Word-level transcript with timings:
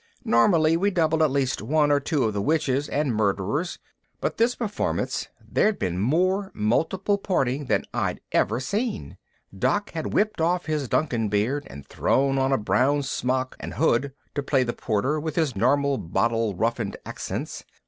Normally 0.25 0.75
we 0.77 0.89
double 0.89 1.21
at 1.23 1.29
least 1.29 1.61
one 1.61 1.91
or 1.91 1.99
two 1.99 2.23
of 2.23 2.33
the 2.33 2.41
Witches 2.41 2.89
and 2.89 3.13
Murderers, 3.13 3.77
but 4.19 4.37
this 4.37 4.55
performance 4.55 5.27
there'd 5.47 5.77
been 5.77 5.99
more 5.99 6.49
multiple 6.55 7.19
parting 7.19 7.65
than 7.65 7.83
I'd 7.93 8.19
ever 8.31 8.59
seen. 8.59 9.17
Doc 9.55 9.91
had 9.91 10.11
whipped 10.11 10.41
off 10.41 10.65
his 10.65 10.87
Duncan 10.89 11.29
beard 11.29 11.67
and 11.69 11.85
thrown 11.85 12.39
on 12.39 12.51
a 12.51 12.57
brown 12.57 13.03
smock 13.03 13.55
and 13.59 13.75
hood 13.75 14.11
to 14.33 14.41
play 14.41 14.63
the 14.63 14.73
Porter 14.73 15.19
with 15.19 15.35
his 15.35 15.55
normal 15.55 15.99
bottle 15.99 16.55
roughened 16.55 16.97
accents. 17.05 17.63